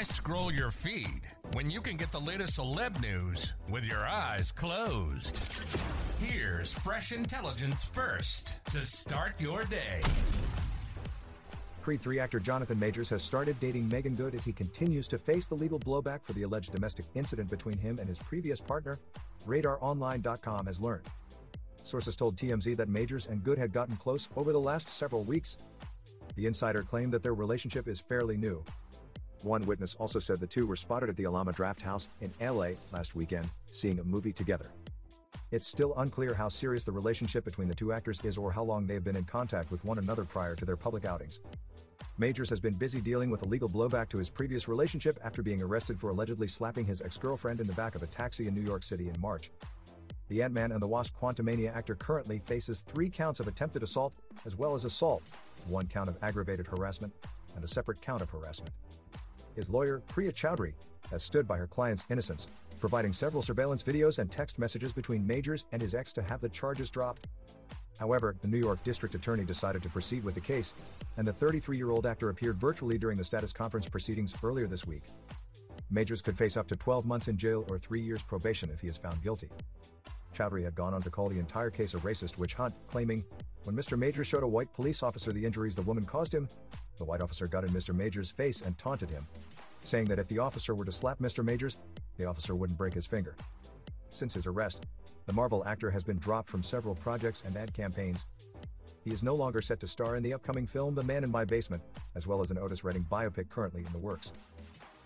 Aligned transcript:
Why 0.00 0.04
scroll 0.04 0.50
your 0.50 0.70
feed 0.70 1.20
when 1.52 1.68
you 1.68 1.82
can 1.82 1.98
get 1.98 2.10
the 2.10 2.18
latest 2.18 2.58
celeb 2.58 3.02
news 3.02 3.52
with 3.68 3.84
your 3.84 3.98
eyes 3.98 4.50
closed? 4.50 5.38
Here's 6.18 6.72
fresh 6.72 7.12
intelligence 7.12 7.84
first 7.84 8.64
to 8.70 8.86
start 8.86 9.38
your 9.38 9.62
day. 9.64 10.00
Creed 11.82 12.00
3 12.00 12.18
actor 12.18 12.40
Jonathan 12.40 12.78
Majors 12.78 13.10
has 13.10 13.22
started 13.22 13.60
dating 13.60 13.90
Meagan 13.90 14.14
Good 14.14 14.34
as 14.34 14.42
he 14.42 14.54
continues 14.54 15.06
to 15.06 15.18
face 15.18 15.48
the 15.48 15.54
legal 15.54 15.78
blowback 15.78 16.22
for 16.22 16.32
the 16.32 16.44
alleged 16.44 16.72
domestic 16.72 17.04
incident 17.14 17.50
between 17.50 17.76
him 17.76 17.98
and 17.98 18.08
his 18.08 18.18
previous 18.20 18.58
partner, 18.58 18.98
RadarOnline.com 19.46 20.64
has 20.64 20.80
learned. 20.80 21.04
Sources 21.82 22.16
told 22.16 22.36
TMZ 22.36 22.74
that 22.78 22.88
Majors 22.88 23.26
and 23.26 23.44
Good 23.44 23.58
had 23.58 23.70
gotten 23.70 23.98
close 23.98 24.30
over 24.34 24.50
the 24.54 24.60
last 24.60 24.88
several 24.88 25.24
weeks. 25.24 25.58
The 26.36 26.46
insider 26.46 26.82
claimed 26.82 27.12
that 27.12 27.22
their 27.22 27.34
relationship 27.34 27.86
is 27.86 28.00
fairly 28.00 28.38
new. 28.38 28.64
One 29.42 29.62
witness 29.62 29.94
also 29.94 30.18
said 30.18 30.38
the 30.38 30.46
two 30.46 30.66
were 30.66 30.76
spotted 30.76 31.08
at 31.08 31.16
the 31.16 31.24
Alamo 31.24 31.52
Drafthouse 31.52 32.08
in 32.20 32.32
LA 32.40 32.72
last 32.92 33.14
weekend, 33.14 33.48
seeing 33.70 33.98
a 33.98 34.04
movie 34.04 34.32
together. 34.32 34.70
It's 35.50 35.66
still 35.66 35.94
unclear 35.96 36.34
how 36.34 36.48
serious 36.48 36.84
the 36.84 36.92
relationship 36.92 37.44
between 37.44 37.66
the 37.66 37.74
two 37.74 37.92
actors 37.92 38.22
is 38.22 38.36
or 38.36 38.52
how 38.52 38.62
long 38.62 38.86
they 38.86 38.94
have 38.94 39.04
been 39.04 39.16
in 39.16 39.24
contact 39.24 39.70
with 39.70 39.84
one 39.84 39.98
another 39.98 40.24
prior 40.24 40.54
to 40.56 40.64
their 40.64 40.76
public 40.76 41.04
outings. 41.04 41.40
Majors 42.18 42.50
has 42.50 42.60
been 42.60 42.74
busy 42.74 43.00
dealing 43.00 43.30
with 43.30 43.42
a 43.42 43.48
legal 43.48 43.68
blowback 43.68 44.10
to 44.10 44.18
his 44.18 44.28
previous 44.28 44.68
relationship 44.68 45.18
after 45.24 45.42
being 45.42 45.62
arrested 45.62 45.98
for 45.98 46.10
allegedly 46.10 46.46
slapping 46.46 46.84
his 46.84 47.00
ex 47.00 47.16
girlfriend 47.16 47.60
in 47.60 47.66
the 47.66 47.72
back 47.72 47.94
of 47.94 48.02
a 48.02 48.06
taxi 48.06 48.46
in 48.46 48.54
New 48.54 48.60
York 48.60 48.82
City 48.82 49.08
in 49.08 49.18
March. 49.20 49.50
The 50.28 50.42
Ant 50.42 50.52
Man 50.52 50.70
and 50.70 50.82
the 50.82 50.86
Wasp 50.86 51.14
Quantumania 51.18 51.74
actor 51.74 51.94
currently 51.94 52.40
faces 52.44 52.82
three 52.82 53.08
counts 53.08 53.40
of 53.40 53.48
attempted 53.48 53.82
assault, 53.82 54.12
as 54.44 54.56
well 54.56 54.74
as 54.74 54.84
assault, 54.84 55.22
one 55.66 55.86
count 55.86 56.10
of 56.10 56.16
aggravated 56.22 56.66
harassment, 56.66 57.12
and 57.56 57.64
a 57.64 57.68
separate 57.68 58.00
count 58.02 58.22
of 58.22 58.30
harassment. 58.30 58.70
His 59.54 59.70
lawyer, 59.70 60.02
Priya 60.08 60.32
Chaudhry, 60.32 60.74
has 61.10 61.22
stood 61.22 61.46
by 61.46 61.56
her 61.56 61.66
client's 61.66 62.06
innocence, 62.10 62.48
providing 62.78 63.12
several 63.12 63.42
surveillance 63.42 63.82
videos 63.82 64.18
and 64.18 64.30
text 64.30 64.58
messages 64.58 64.92
between 64.92 65.26
Majors 65.26 65.66
and 65.72 65.82
his 65.82 65.94
ex 65.94 66.12
to 66.14 66.22
have 66.22 66.40
the 66.40 66.48
charges 66.48 66.90
dropped. 66.90 67.26
However, 67.98 68.34
the 68.40 68.48
New 68.48 68.58
York 68.58 68.82
District 68.82 69.14
Attorney 69.14 69.44
decided 69.44 69.82
to 69.82 69.90
proceed 69.90 70.24
with 70.24 70.34
the 70.34 70.40
case, 70.40 70.72
and 71.18 71.28
the 71.28 71.32
33 71.32 71.76
year 71.76 71.90
old 71.90 72.06
actor 72.06 72.30
appeared 72.30 72.56
virtually 72.56 72.96
during 72.96 73.18
the 73.18 73.24
status 73.24 73.52
conference 73.52 73.88
proceedings 73.88 74.34
earlier 74.42 74.66
this 74.66 74.86
week. 74.86 75.02
Majors 75.90 76.22
could 76.22 76.38
face 76.38 76.56
up 76.56 76.68
to 76.68 76.76
12 76.76 77.04
months 77.04 77.28
in 77.28 77.36
jail 77.36 77.66
or 77.68 77.78
three 77.78 78.00
years 78.00 78.22
probation 78.22 78.70
if 78.70 78.80
he 78.80 78.88
is 78.88 78.96
found 78.96 79.22
guilty. 79.22 79.48
Chaudhry 80.34 80.62
had 80.62 80.74
gone 80.74 80.94
on 80.94 81.02
to 81.02 81.10
call 81.10 81.28
the 81.28 81.38
entire 81.38 81.70
case 81.70 81.92
a 81.94 81.98
racist 81.98 82.38
witch 82.38 82.54
hunt, 82.54 82.74
claiming, 82.88 83.24
When 83.64 83.76
Mr. 83.76 83.98
Majors 83.98 84.26
showed 84.26 84.44
a 84.44 84.48
white 84.48 84.72
police 84.72 85.02
officer 85.02 85.32
the 85.32 85.44
injuries 85.44 85.76
the 85.76 85.82
woman 85.82 86.06
caused 86.06 86.32
him, 86.32 86.48
the 87.00 87.04
white 87.04 87.22
officer 87.22 87.48
got 87.48 87.64
in 87.64 87.70
Mr. 87.70 87.94
Majors' 87.94 88.30
face 88.30 88.60
and 88.60 88.76
taunted 88.76 89.10
him, 89.10 89.26
saying 89.82 90.04
that 90.04 90.18
if 90.18 90.28
the 90.28 90.38
officer 90.38 90.74
were 90.74 90.84
to 90.84 90.92
slap 90.92 91.18
Mr. 91.18 91.42
Majors, 91.42 91.78
the 92.18 92.26
officer 92.26 92.54
wouldn't 92.54 92.78
break 92.78 92.92
his 92.92 93.06
finger. 93.06 93.34
Since 94.12 94.34
his 94.34 94.46
arrest, 94.46 94.84
the 95.26 95.32
Marvel 95.32 95.66
actor 95.66 95.90
has 95.90 96.04
been 96.04 96.18
dropped 96.18 96.50
from 96.50 96.62
several 96.62 96.94
projects 96.94 97.42
and 97.46 97.56
ad 97.56 97.72
campaigns. 97.72 98.26
He 99.02 99.12
is 99.12 99.22
no 99.22 99.34
longer 99.34 99.62
set 99.62 99.80
to 99.80 99.88
star 99.88 100.16
in 100.16 100.22
the 100.22 100.34
upcoming 100.34 100.66
film 100.66 100.94
The 100.94 101.02
Man 101.02 101.24
in 101.24 101.30
My 101.30 101.46
Basement, 101.46 101.82
as 102.14 102.26
well 102.26 102.42
as 102.42 102.50
an 102.50 102.58
Otis 102.58 102.84
Redding 102.84 103.06
biopic 103.10 103.48
currently 103.48 103.82
in 103.86 103.92
the 103.92 103.98
works. 103.98 104.32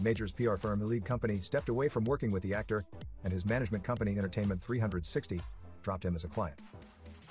Major's 0.00 0.32
PR 0.32 0.56
firm 0.56 0.82
Elite 0.82 1.04
Company 1.04 1.38
stepped 1.40 1.68
away 1.68 1.88
from 1.88 2.04
working 2.04 2.32
with 2.32 2.42
the 2.42 2.52
actor, 2.52 2.84
and 3.22 3.32
his 3.32 3.46
management 3.46 3.84
company 3.84 4.18
Entertainment 4.18 4.60
360 4.60 5.40
dropped 5.82 6.04
him 6.04 6.16
as 6.16 6.24
a 6.24 6.28
client. 6.28 6.58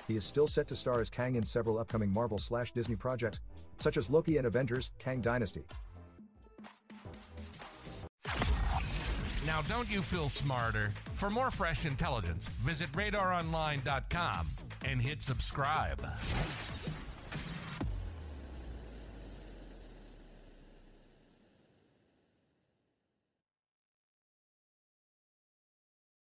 He 0.06 0.16
is 0.16 0.24
still 0.24 0.46
set 0.46 0.66
to 0.68 0.76
star 0.76 1.00
as 1.00 1.10
Kang 1.10 1.36
in 1.36 1.44
several 1.44 1.78
upcoming 1.78 2.12
Marvel 2.12 2.38
slash 2.38 2.72
Disney 2.72 2.96
projects, 2.96 3.40
such 3.78 3.96
as 3.96 4.08
Loki 4.08 4.36
and 4.36 4.46
Avengers 4.46 4.90
Kang 4.98 5.20
Dynasty. 5.20 5.64
Now, 9.46 9.62
don't 9.68 9.90
you 9.90 10.02
feel 10.02 10.28
smarter? 10.28 10.92
For 11.14 11.30
more 11.30 11.50
fresh 11.50 11.86
intelligence, 11.86 12.48
visit 12.48 12.90
radaronline.com 12.92 14.48
and 14.84 15.00
hit 15.00 15.22
subscribe. 15.22 16.04